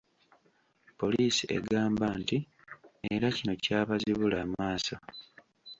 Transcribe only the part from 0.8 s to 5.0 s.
Poliisi egamba nti era kino kyabazibula amaaso.